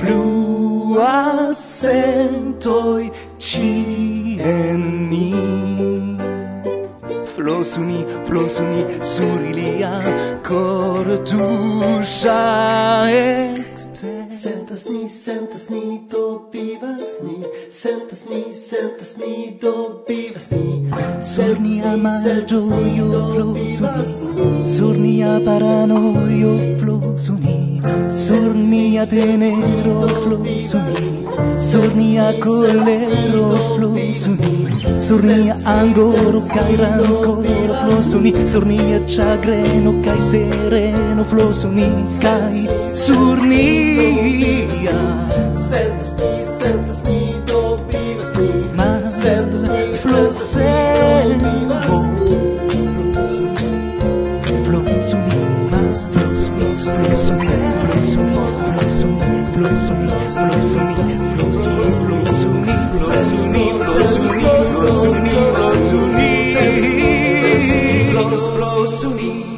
Flua 0.00 1.54
sentoi 1.54 3.12
cien 3.38 4.82
ni 5.10 5.30
Flosuni, 7.36 8.04
flosuni 8.26 8.82
sur 9.00 9.40
ilia 9.50 9.94
cor 10.42 11.06
tuša 11.30 12.42
exter 13.06 14.26
Sentas 14.42 14.86
ni, 14.86 15.08
sentas 15.08 15.68
ni, 15.70 16.00
do 16.10 16.50
vivas 16.52 17.06
ni. 17.22 17.38
Sentas 17.70 18.24
ni, 18.30 18.42
sentas 18.54 19.16
ni, 19.18 19.56
do 19.60 20.02
vivas 20.08 20.50
ni. 20.50 20.90
Sur 21.22 21.60
nia 21.60 21.94
manĝojo 21.96 23.54
flosuni 23.78 24.21
piano 25.82 26.28
io 26.28 26.76
flosuni 26.78 27.80
sornia 28.08 29.04
tenero 29.04 30.06
flosuni 30.22 31.26
sornia 31.56 32.38
colero 32.38 33.48
flosuni 33.74 35.00
sornia 35.00 35.56
angoro 35.64 36.40
kai 36.40 36.76
rancoro 36.76 37.74
flosuni 37.82 38.32
sornia 38.46 39.00
chagreno 39.06 40.00
kai 40.04 40.20
sereno 40.20 41.24
flosuni 41.24 41.90
kai 42.20 42.68
sornia 42.90 44.06
sentas 45.68 46.14
mi 46.18 46.44
sentas 46.60 47.02
mi 47.04 47.42
do 47.44 47.80
vivas 47.88 48.30
mi. 48.36 48.48
Ma 48.76 48.90
sentas 49.08 49.62
mi 49.62 49.81
winds 68.42 68.56
blow 68.56 68.86
to 69.00 69.08
me 69.18 69.52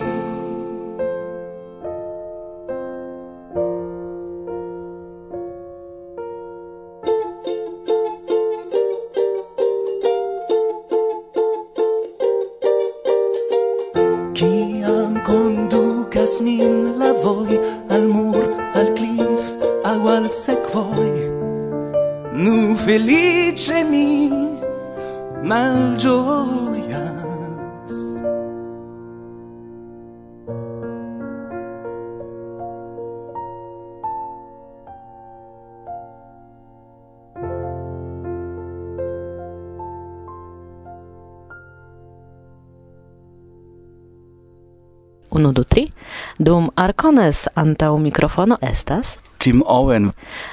la 16.98 17.12
voi 17.12 17.58
al 17.88 18.06
mur, 18.06 18.44
al 18.74 18.92
cliff, 18.94 19.44
Nu 22.32 22.74
felice 22.76 23.84
mi 23.84 24.30
malgioia 25.42 26.73
Dum 46.46 46.70
Arcones 46.76 47.48
antau 47.54 47.98
mikrofono 47.98 48.56
estas 48.60 49.18
Tim 49.38 49.62
Owen. 49.66 50.10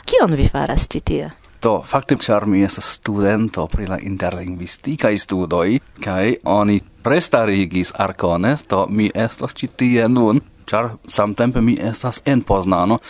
Kion 0.07 0.35
vi 0.39 0.45
faras 0.47 0.85
ĉi 0.87 1.01
tie? 1.03 1.25
Do, 1.59 1.73
fakte, 1.83 2.15
ĉar 2.15 2.45
mi 2.47 2.61
estas 2.63 2.93
studento 2.95 3.65
pri 3.67 3.89
la 3.89 3.97
interlingvistikaj 3.99 5.17
studoj, 5.25 5.81
kaj 5.99 6.37
oni 6.47 6.77
prestarigis 7.03 7.91
Arcones, 8.05 8.63
do 8.71 8.85
mi 8.87 9.09
estas 9.25 9.57
ĉi 9.57 9.67
tie 9.83 10.07
nun, 10.07 10.39
ĉar 10.71 10.93
samtempe 11.11 11.59
mi 11.59 11.75
estas 11.75 12.21
en 12.25 12.45
Poznano. 12.47 13.01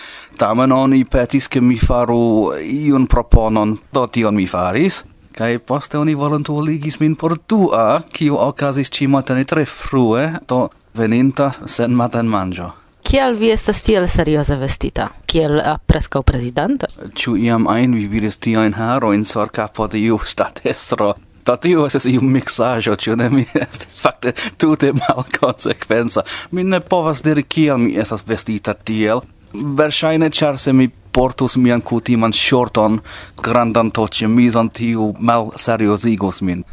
Tamen 0.42 0.74
oni 0.74 1.06
petis, 1.06 1.52
ke 1.54 1.62
mi 1.62 1.78
faru 1.78 2.50
iun 2.66 3.06
proponon, 3.06 3.78
do 3.94 4.08
tion 4.08 4.42
mi 4.42 4.50
faris, 4.50 5.04
kai 5.38 5.60
poste 5.60 6.02
oni 6.02 6.18
volontuligis 6.18 6.98
min 7.00 7.14
por 7.16 7.38
tua, 7.38 8.02
kiu 8.10 8.42
okazis 8.42 8.90
ci 8.90 9.06
matene 9.08 9.46
tre 9.46 9.70
frue, 9.70 10.32
do 10.48 10.66
veninta 10.98 11.52
sen 11.66 11.96
matan 11.96 12.28
mangio. 12.28 12.72
Kiel 13.04 13.36
vi 13.40 13.50
estas 13.52 13.82
tiel 13.82 14.06
serioze 14.08 14.56
vestita? 14.56 15.08
Kiel 15.28 15.60
eh, 15.60 15.74
preskaŭ 15.88 16.22
prezidento? 16.24 16.88
Ĉu 17.18 17.36
iam 17.38 17.68
ajn 17.68 17.96
vi 17.98 18.06
vidis 18.08 18.38
tiajn 18.38 18.78
harojn 18.78 19.26
sur 19.26 19.50
kapo 19.50 19.88
de 19.88 20.00
iu 20.00 20.20
ŝtatestro? 20.22 21.14
Do 21.46 21.56
tio 21.58 21.88
estas 21.90 22.06
iu 22.06 22.22
miksaĵo, 22.22 22.96
ĉu 22.96 23.18
ne? 23.18 23.30
Mi 23.34 23.46
estas 23.66 24.00
fakte 24.04 24.36
tute 24.58 24.94
malkonsekvenca. 24.94 26.24
Mi 26.52 26.64
ne 26.64 26.80
povas 26.80 27.24
diri 27.26 27.44
kiel 27.44 27.82
mi 27.82 27.96
estas 27.98 28.24
vestita 28.28 28.74
tiel. 28.74 29.26
Verŝajne 29.54 30.30
ĉar 30.30 30.60
se 30.62 30.74
mi 30.74 30.88
portus 31.12 31.58
mian 31.58 31.82
kutiman 31.82 32.34
shorton, 32.34 33.00
grandan 33.44 33.92
to 33.92 34.08
ĉemizon, 34.08 34.70
tiu 34.70 35.12
malseriozigus 35.20 36.42
min 36.48 36.64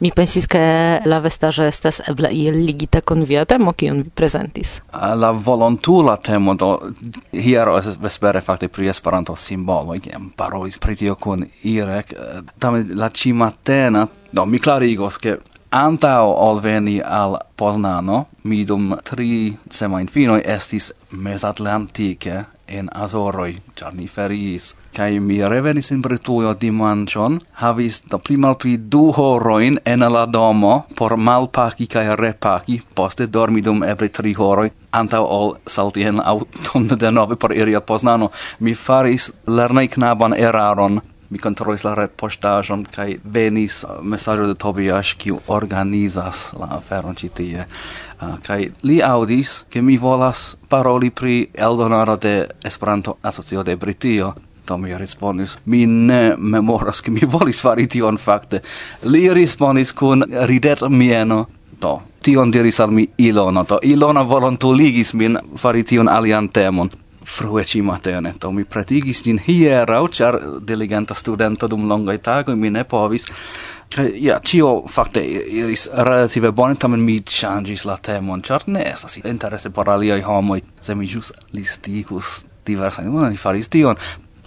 mi 0.00 0.10
pensis 0.14 0.46
ke 0.46 0.60
la 1.04 1.18
vestaĵo 1.22 1.66
estas 1.66 2.00
ebla 2.08 2.30
iel 2.30 2.58
ligita 2.66 3.00
kun 3.00 3.24
via 3.26 3.44
temo 3.44 3.72
kiun 3.72 4.02
vi 4.02 4.10
prezentis. 4.10 4.78
La 4.92 5.30
volontula 5.32 6.16
temo 6.16 6.54
do 6.54 6.70
hiero 7.32 7.80
vespere 8.00 8.40
fakte 8.40 8.68
pri 8.68 8.88
Esperanto 8.88 9.36
simbolo, 9.36 9.98
kiam 10.02 10.30
parolis 10.36 10.78
pri 10.78 10.96
tio 10.96 11.14
kun 11.14 11.46
Irek, 11.62 12.12
eh, 12.12 12.42
tamen 12.58 12.90
la 12.94 13.10
cimatena, 13.10 14.06
do 14.32 14.46
mi 14.46 14.58
klarigos 14.58 15.18
ke 15.18 15.38
Antao 15.70 16.30
ol 16.32 16.62
veni 16.64 17.00
al 17.04 17.36
Poznano, 17.56 18.26
mi 18.44 18.64
dum 18.64 18.94
tri 19.04 19.56
semain 19.68 20.06
finoi 20.08 20.40
estis 20.44 20.92
mesatlantike 21.10 22.44
en 22.68 22.88
Azoroi, 22.94 23.56
char 23.74 23.94
ni 23.94 24.06
feriis. 24.06 24.76
Cai 24.96 25.20
mi 25.20 25.40
revenis 25.48 25.90
in 25.94 26.02
Britujo 26.02 26.54
dimanĉon, 26.60 27.40
havis 27.62 28.02
da 28.10 28.18
pli 28.18 28.36
malpli 28.36 28.76
du 28.78 29.12
horoin 29.16 29.78
en 29.84 30.06
la 30.12 30.26
domo 30.26 30.86
por 30.96 31.16
malpaki 31.16 31.86
cae 31.86 32.16
repaki, 32.16 32.80
poste 32.94 33.26
dormi 33.26 33.62
dum 33.62 33.84
ebre 33.84 34.08
tri 34.08 34.34
horoi, 34.38 34.70
antau 34.92 35.24
ol 35.24 35.54
salti 35.66 36.02
en 36.04 36.20
de 36.98 37.10
nove 37.10 37.36
por 37.36 37.52
iri 37.52 37.74
al 37.74 37.82
Poznano. 37.82 38.30
Mi 38.60 38.74
faris 38.74 39.32
lernejknaban 39.46 40.34
eraron 40.34 41.00
mi 41.28 41.38
controlis 41.38 41.84
la 41.84 41.94
retpoŝtaĵon 41.98 42.86
kai 42.94 43.18
venis 43.24 43.82
uh, 43.84 44.00
mesaĝo 44.02 44.48
de 44.48 44.56
Tobias 44.58 45.14
kiu 45.20 45.40
organizas 45.46 46.52
la 46.58 46.70
aferon 46.78 47.16
ci 47.16 47.28
tie 47.28 47.64
uh, 47.64 48.36
kai 48.46 48.70
li 48.82 49.00
audis 49.04 49.64
ke 49.70 49.82
mi 49.82 49.98
volas 50.00 50.56
paroli 50.68 51.10
pri 51.10 51.38
eldonaro 51.54 52.16
de 52.16 52.34
Esperanto 52.64 53.18
Asocio 53.22 53.62
de 53.62 53.76
Britio 53.76 54.34
Do 54.68 54.76
mi 54.76 54.92
respondis, 54.92 55.58
mi 55.64 55.86
ne 55.86 56.34
memoras 56.36 57.00
ke 57.00 57.10
mi 57.10 57.24
volis 57.24 57.62
fari 57.64 57.86
tion 57.88 58.18
fakte. 58.20 58.60
Li 59.02 59.22
respondis 59.32 59.94
kun 59.96 60.26
ridet 60.50 60.82
mieno, 60.92 61.46
do 61.80 61.94
tion 62.20 62.52
diris 62.52 62.80
al 62.84 62.92
mi 62.92 63.06
Ilona, 63.16 63.62
do 63.64 63.78
Ilona 63.82 64.22
volontuligis 64.28 65.14
min 65.14 65.38
fari 65.56 65.86
tion 65.88 66.08
alian 66.08 66.48
temon 66.52 66.90
frue 67.28 67.64
ci 67.64 67.82
matene, 67.84 68.32
to 68.40 68.50
mi 68.50 68.64
pratigis 68.64 69.20
gin 69.22 69.38
hierau, 69.44 70.08
char 70.08 70.38
diligenta 70.64 71.14
studenta 71.14 71.68
dum 71.68 71.86
longai 71.86 72.18
tagoi 72.24 72.56
mi 72.56 72.70
ne 72.70 72.84
povis, 72.88 73.28
ja, 74.16 74.40
cio 74.40 74.84
facte 74.88 75.20
iris 75.20 75.88
relative 75.92 76.52
bone, 76.52 76.76
tamen 76.80 77.04
mi 77.04 77.20
changis 77.22 77.84
la 77.84 77.98
temon, 78.00 78.40
char 78.40 78.64
ne 78.66 78.86
estas 78.92 79.20
interesse 79.20 79.70
por 79.70 79.90
aliai 79.92 80.22
homoi, 80.24 80.62
se 80.80 80.94
mi 80.94 81.06
jus 81.06 81.32
listicus 81.52 82.46
diversa, 82.64 83.02
mi 83.02 83.36
faris 83.36 83.68
tion, 83.68 83.96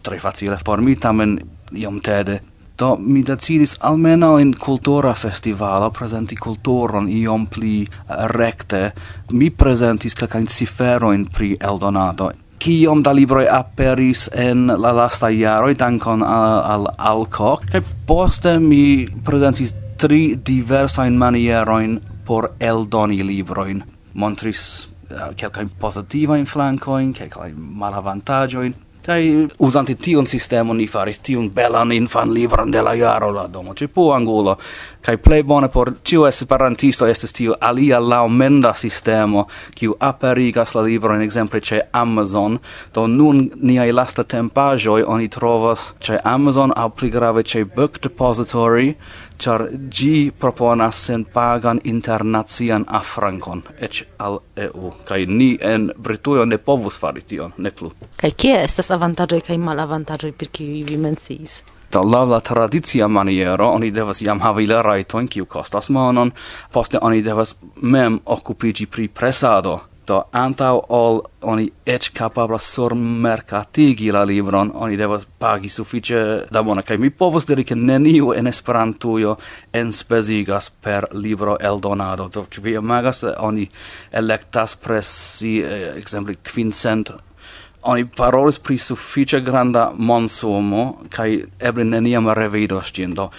tre 0.02 0.20
facile 0.20 0.58
por 0.66 0.82
mi, 0.82 0.96
tamen 0.96 1.38
iom 1.72 2.02
tede. 2.02 2.42
Do 2.82 2.96
mi 2.98 3.22
decidis 3.22 3.76
almeno 3.80 4.40
in 4.40 4.56
cultura 4.58 5.14
festivalo 5.14 5.92
presenti 5.92 6.36
culturon 6.36 7.10
iom 7.10 7.46
pli 7.46 7.84
eh, 7.84 7.90
recte. 8.34 8.94
Mi 9.38 9.52
presentis 9.52 10.16
calcain 10.18 10.48
ciferoin 10.48 11.28
pri 11.30 11.56
eldonado 11.60 12.32
kiom 12.62 13.02
da 13.02 13.12
libroj 13.18 13.48
aperis 13.50 14.28
en 14.38 14.68
la 14.70 14.92
lasta 14.94 15.32
jaroj 15.34 15.74
dankon 15.80 16.22
al, 16.24 16.60
al 16.74 16.88
Alko 16.98 17.56
kaj 17.72 17.82
poste 18.08 18.60
mi 18.62 19.08
prezentis 19.26 19.74
tri 20.02 20.36
diversajn 20.50 21.18
manierojn 21.18 21.98
por 22.28 22.52
eldoni 22.60 23.18
librojn 23.26 23.82
montris 24.14 24.64
uh, 25.10 25.32
kelkajn 25.38 25.74
pozitivajn 25.82 26.46
flankojn 26.46 27.14
kelkajn 27.18 27.58
malavantaĝojn. 27.82 28.74
Kai 29.02 29.48
usante 29.58 29.96
tion 29.98 30.28
sistemon 30.28 30.78
ni 30.78 30.86
faris 30.88 31.20
tion 31.26 31.50
belan 31.50 31.92
infan 31.92 32.34
libron 32.34 32.72
de 32.72 32.82
la 32.82 32.94
jaro 32.94 33.32
la 33.32 33.48
domo 33.48 33.74
ci 33.74 33.88
po 33.88 34.12
angulo. 34.14 34.58
Kai 35.02 35.18
play 35.18 35.44
bone 35.44 35.68
por 35.68 35.94
ciu 36.04 36.28
esperantisto 36.28 37.08
estis 37.08 37.34
tiu 37.34 37.56
alia 37.60 38.00
laumenda 38.00 38.74
sistemo 38.74 39.48
kiu 39.74 39.96
aperigas 40.00 40.76
la 40.76 40.82
libron 40.82 41.16
en 41.16 41.26
ekzemple 41.26 41.62
ĉe 41.62 41.82
Amazon. 41.92 42.60
Do 42.94 43.08
nun 43.08 43.50
niaj 43.56 43.90
lasta 43.92 44.24
tempaĵoj 44.24 45.04
oni 45.08 45.30
trovas 45.30 45.94
ĉe 46.00 46.22
Amazon 46.24 46.72
aŭ 46.76 46.90
pli 46.90 47.10
grave 47.10 47.44
ĉe 47.44 47.66
Book 47.76 48.00
Depository 48.04 48.94
char 49.42 49.68
gi 49.90 50.32
proponas 50.40 51.06
sen 51.06 51.26
pagan 51.34 51.80
internacian 51.84 52.86
afrankon 52.88 53.64
ec 53.80 54.04
al 54.18 54.40
EU, 54.56 54.94
kai 55.08 55.26
ni 55.26 55.58
en 55.62 55.92
Britujo 55.98 56.46
ne 56.46 56.58
povus 56.58 57.00
fari 57.00 57.22
tion, 57.22 57.54
ne 57.58 57.72
plu. 57.72 57.92
Kai 58.22 58.32
kie 58.32 58.56
estas 58.64 58.92
avantaĝoj 58.92 59.42
kaj 59.50 59.58
malavantaĝoj 59.58 60.34
per 60.38 60.54
kiuj 60.54 60.84
vi 60.90 60.98
menciis? 60.98 61.62
Do 61.92 62.04
la 62.08 62.24
la 62.24 62.40
tradizia 62.40 63.08
maniero 63.08 63.68
oni 63.76 63.92
devas 63.92 64.22
jam 64.22 64.40
havi 64.40 64.68
la 64.68 64.82
rajtojn 64.82 65.28
kiu 65.28 65.46
kostas 65.46 65.90
monon, 65.90 66.32
poste 66.72 67.00
oni 67.02 67.22
devas 67.22 67.56
mem 67.82 68.20
okupigi 68.26 68.86
pri 68.86 69.08
presado 69.08 69.80
Do 70.08 70.24
antau 70.34 70.82
ol 70.90 71.22
oni 71.46 71.68
ec 71.86 72.10
capabla 72.18 72.58
sur 72.60 72.96
mercatigi 72.96 74.12
la 74.12 74.24
libron, 74.26 74.72
oni 74.74 74.98
devas 74.98 75.28
pagi 75.40 75.70
suffice 75.70 76.48
da 76.52 76.64
bona, 76.64 76.82
cae 76.82 76.98
mi 76.98 77.10
povos 77.10 77.46
diri 77.46 77.64
che 77.64 77.76
neniu 77.76 78.32
en 78.34 78.48
Esperantujo 78.48 79.38
enspezigas 79.72 80.70
per 80.70 81.08
libro 81.14 81.60
eldonado. 81.60 82.28
Do, 82.28 82.48
ci 82.50 82.62
vi 82.62 82.76
amagas, 82.76 83.24
oni 83.38 83.70
electas 84.12 84.76
presi, 84.76 85.60
eh, 85.62 85.94
exempli, 85.98 86.38
quincent 86.42 87.14
oni 87.82 88.06
parolis 88.06 88.60
pri 88.60 88.78
suffice 88.78 89.42
granda 89.42 89.92
monsumo, 89.96 91.02
kai 91.10 91.42
eble 91.60 91.84
neniam 91.84 92.30
revidos 92.30 92.92
gin, 92.94 93.16
do 93.18 93.32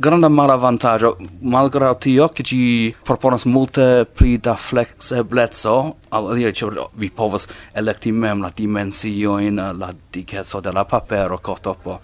granda 0.00 0.28
malavantaggio 0.30 1.18
malgrado 1.40 1.98
tio 1.98 2.28
che 2.28 2.42
ci 2.42 2.94
proponas 3.02 3.44
multe 3.44 4.06
pli 4.10 4.38
da 4.38 4.56
flexiblezzo 4.56 5.96
al 6.08 6.38
io 6.38 6.50
ci 6.52 6.66
vi 6.94 7.10
povas 7.10 7.46
electi 7.74 8.10
mem 8.10 8.40
la 8.40 8.50
dimensio 8.54 9.38
in 9.38 9.56
la 9.56 9.94
diketso 10.10 10.60
de 10.60 10.72
la 10.72 10.84
papero 10.84 11.38
cotopo. 11.38 12.00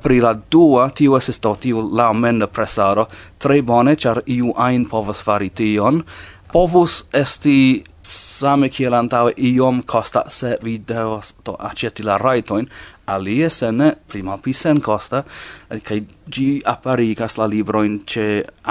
Pri 0.00 0.20
la 0.20 0.32
dua 0.32 0.88
tio 0.90 1.16
estas 1.16 1.38
tio 1.58 1.86
la 1.92 2.12
menda 2.12 2.46
presaro 2.46 3.08
tre 3.36 3.62
bone 3.62 3.94
char 3.94 4.22
iu 4.24 4.54
ein 4.56 4.86
povas 4.86 5.20
fari 5.20 5.50
tion 5.52 6.02
povus 6.54 7.00
esti 7.12 7.82
same 8.06 8.68
kiel 8.70 8.94
antaŭe 8.94 9.32
iom 9.48 9.80
costa 9.90 10.20
se 10.30 10.52
vi 10.62 10.76
devas 10.78 11.32
to 11.42 11.56
aceti 11.58 12.04
la 12.06 12.14
rajtojn 12.22 12.68
alie 13.10 13.48
se 13.50 13.72
ne 13.72 13.88
pli 14.08 14.22
malpli 14.22 14.54
senkosta 14.54 15.24
eh, 15.24 15.80
kaj 15.80 15.98
ĝi 16.36 16.46
aparigas 16.74 17.38
la 17.40 17.48
librojn 17.50 17.98
ĉe 18.06 18.26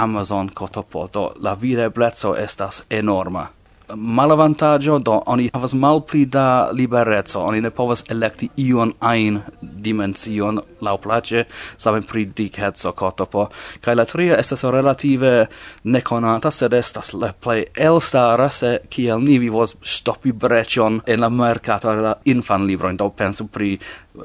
Amazon 0.06 0.48
kotopoto. 0.48 1.26
La 1.40 1.54
videbleco 1.60 2.34
estas 2.36 2.82
enorma 2.90 3.46
malavantaggio 3.94 4.98
do 4.98 5.22
oni 5.26 5.50
havas 5.54 5.74
malpli 5.74 6.24
da 6.26 6.70
liberezzo 6.72 7.40
oni 7.40 7.60
ne 7.60 7.70
povas 7.70 8.04
elekti 8.08 8.48
ion 8.56 8.92
ein 9.00 9.40
dimension 9.60 10.60
la 10.80 10.96
place 10.96 11.44
same 11.76 12.02
pri 12.02 12.24
dikeco 12.24 12.92
kotopo. 12.92 13.48
Kaj 13.80 13.94
la 13.94 14.04
tria 14.04 14.38
estas 14.38 14.64
relative 14.64 15.46
nekonata 15.84 16.50
sed 16.50 16.72
estas 16.72 17.12
la 17.14 17.32
play 17.32 17.64
elstara 17.74 18.48
se 18.50 18.78
kiel 18.88 19.20
ni 19.20 19.38
vivos 19.38 19.76
stopi 19.82 20.32
breĉon 20.32 21.00
en 21.06 21.20
la 21.20 21.28
merkato 21.28 21.94
la 21.94 22.14
infan 22.24 22.66
libro 22.66 22.92
do 22.92 23.10
pensu 23.10 23.46
pri 23.46 23.78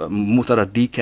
muta 0.10 0.56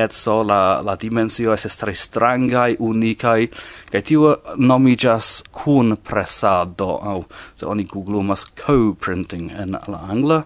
so 0.09 0.43
la, 0.43 0.81
la 0.81 0.95
dimensio 0.95 1.53
es 1.53 1.77
tre 1.77 1.93
strangai, 1.93 2.75
unicai, 2.79 3.49
kai 3.91 4.01
tio 4.01 4.37
nomigas 4.57 5.43
kun 5.51 5.97
pressado 5.97 6.99
au, 7.03 7.25
so 7.55 7.69
oni 7.69 7.83
googlumas 7.83 8.45
co-printing 8.55 9.51
en 9.51 9.71
la 9.87 9.99
angla, 10.09 10.43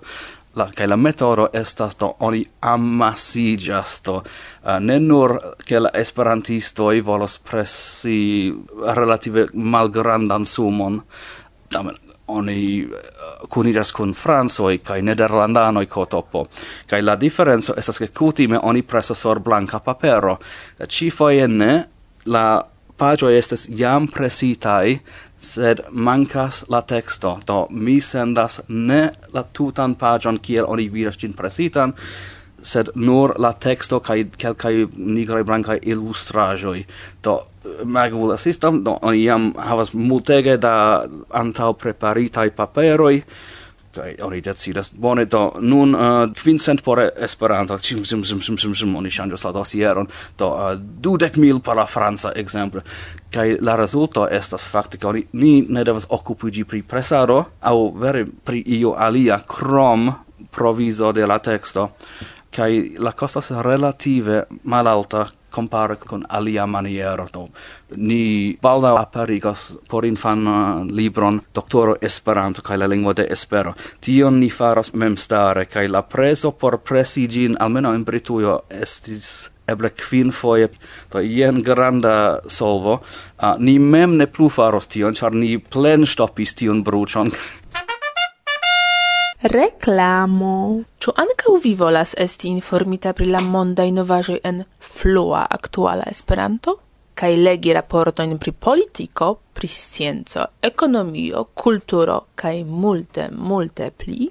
la 0.55 0.67
kai 0.71 0.87
la 0.87 0.95
metodo 0.97 1.47
estas 1.53 1.95
to 1.95 2.15
oni 2.19 2.43
amasiĝas 2.61 4.01
do. 4.05 4.15
Uh, 4.63 4.79
ne 4.79 4.99
nur 4.99 5.37
ke 5.65 5.79
la 5.79 5.91
esperantisto 5.93 6.91
i 6.91 7.01
volos 7.01 7.37
pressi 7.37 8.53
relative 8.95 9.47
malgrandan 9.53 10.45
sumon 10.45 11.01
tamen 11.71 12.10
oni 12.37 12.81
eh, 12.81 12.87
kuniras 13.49 13.91
kun 13.91 14.13
francoj 14.13 14.77
kaj 14.83 15.01
nederlandanoj 15.01 15.85
kotopo 15.85 16.45
kaj 16.89 17.01
la 17.01 17.15
diferenco 17.15 17.73
estas 17.77 17.99
ke 17.99 18.07
kutime 18.07 18.59
oni 18.61 18.81
presas 18.81 19.19
sur 19.19 19.39
blanka 19.39 19.79
papero. 19.79 20.37
Eh, 20.79 20.87
Ĉifoje 20.87 21.47
ne 21.47 21.73
la 22.25 22.45
paĝoj 22.97 23.37
estas 23.37 23.67
jam 23.69 24.07
presitaj 24.07 24.97
sed 25.41 25.79
mancas 25.91 26.63
la 26.69 26.81
texto. 26.81 27.39
Do 27.47 27.65
mi 27.69 28.01
sendas 28.01 28.59
ne 28.69 29.09
la 29.33 29.43
tutan 29.43 29.95
pagion 29.95 30.37
kiel 30.37 30.65
oni 30.67 30.89
vidas 30.89 31.17
gin 31.17 31.33
presitan 31.33 31.93
sed 32.61 32.89
nur 32.95 33.35
la 33.39 33.53
texto 33.53 33.99
kai 33.99 34.25
kelkai 34.37 34.87
nigrai 34.95 35.43
blankaj 35.43 35.79
ilustraĵoj. 35.81 36.83
Do 37.23 37.39
magul 37.83 38.33
assistam 38.33 38.83
do 38.83 38.97
oni 39.01 39.23
jam 39.23 39.53
havas 39.57 39.93
multege 39.93 40.57
da 40.57 41.05
antau 41.29 41.73
preparitaj 41.73 42.49
paperoj 42.55 43.21
kai 43.91 44.15
oni 44.21 44.41
decidas. 44.41 44.91
Bone 44.93 45.25
do 45.25 45.51
nun 45.59 45.95
uh, 45.95 46.33
quincent 46.43 46.83
por 46.83 46.99
esperanto. 47.17 47.77
Chim 47.77 48.03
chim 48.03 48.23
chim 48.23 48.39
chim 48.39 48.57
chim 48.57 48.73
chim 48.73 48.95
oni 48.95 49.09
ŝanĝas 49.09 49.43
la 49.45 49.51
dosieron. 49.51 50.07
Do 50.37 50.47
uh, 50.47 50.73
dudek 50.77 51.37
mil 51.37 51.59
por 51.59 51.75
la 51.75 51.85
franca 51.85 52.31
exemple 52.35 52.81
kai 53.31 53.57
la 53.59 53.75
rezulto 53.75 54.27
estas 54.27 54.67
fakte 54.67 54.97
ke 54.97 55.07
oni 55.07 55.25
ni 55.33 55.65
ne 55.69 55.83
devas 55.83 56.07
okupigi 56.09 56.63
pri 56.63 56.81
presado 56.83 57.45
au 57.61 57.91
vere 57.91 58.25
pri 58.25 58.63
io 58.79 58.95
alia 58.97 59.39
krom 59.47 60.11
provizo 60.51 61.11
de 61.11 61.25
la 61.25 61.39
teksto 61.39 61.91
kai 62.51 62.95
la 62.97 63.13
costas 63.13 63.51
relative 63.51 64.45
malalta 64.63 65.27
compare 65.51 65.97
con 65.97 66.23
alia 66.29 66.65
maniero 66.65 67.27
to 67.27 67.49
ni 67.95 68.57
balda 68.61 68.95
aparigas 68.95 69.77
por 69.87 70.05
infan 70.05 70.47
uh, 70.47 70.85
libron 70.87 71.41
doctoro 71.53 71.97
esperanto 72.01 72.61
kai 72.61 72.77
la 72.77 72.87
lingua 72.87 73.13
de 73.13 73.27
espero. 73.29 73.75
Tion 73.99 74.39
ni 74.39 74.49
faras 74.49 74.93
mem 74.93 75.15
stare 75.15 75.65
kai 75.65 75.87
la 75.87 76.01
preso 76.01 76.51
por 76.51 76.77
presigin 76.77 77.57
almeno 77.59 77.93
in 77.93 78.03
britujo 78.03 78.61
estis 78.69 79.51
eble 79.67 79.89
kvin 79.89 80.31
foje 80.31 80.69
to 81.09 81.19
jen 81.19 81.61
granda 81.61 82.39
solvo. 82.47 83.01
Uh, 83.37 83.55
ni 83.59 83.79
mem 83.79 84.17
ne 84.17 84.27
plu 84.27 84.49
faros 84.49 84.87
tion 84.87 85.13
char 85.13 85.33
ni 85.33 85.57
plen 85.57 86.05
stopis 86.05 86.55
tion 86.55 86.83
bruchon 86.83 87.31
Reklamo. 89.41 90.83
Ĉu 90.99 91.11
ankaŭ 91.23 91.57
vi 91.63 91.73
volas 91.75 92.13
esti 92.17 92.47
informita 92.47 93.13
pri 93.13 93.31
la 93.33 93.41
mondaj 93.41 93.89
novaĵoj 93.91 94.39
en 94.43 94.63
flua 94.79 95.45
aktuala 95.49 96.03
Esperanto? 96.11 96.77
kaj 97.21 97.35
legi 97.37 97.73
raportojn 97.73 98.37
pri 98.41 98.51
politiko, 98.51 99.35
pri 99.53 99.67
scienco, 99.67 100.45
ekonomio, 100.61 101.43
kulturo 101.53 102.15
kaj 102.35 102.63
multe, 102.63 103.27
multe 103.31 103.91
pli? 103.91 104.29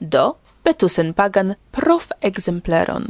Do, 0.00 0.24
petu 0.62 0.88
senpagan 0.88 1.54
prof 1.70 2.10
exempleron 2.20 3.06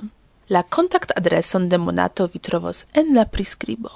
La 0.49 0.63
kontakt 0.63 1.11
adreson 1.17 1.69
de 1.69 1.79
Monato 1.79 2.29
vi 2.33 2.39
trovos 2.39 2.85
en 2.93 3.15
la 3.15 3.25
priskribo. 3.25 3.91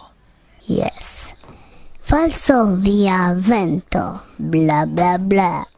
Yes. 0.67 1.35
Falso 2.03 2.75
via 2.75 3.35
vento, 3.37 4.03
bla 4.39 4.87
bla 4.87 5.19
bla. 5.19 5.71